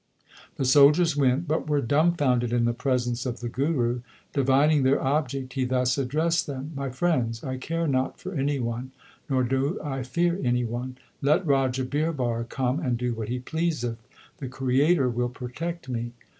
[0.55, 4.01] 1 The soldiers went, but were dumb founded in the presence of the Guru.
[4.33, 8.93] Divining their object he thus addressed them: My friends, I care not for any one,
[9.29, 10.97] nor do I fear any one.
[11.21, 13.97] Let Raja Birbar come and do what he please th.
[14.39, 16.13] The Creator will protect me.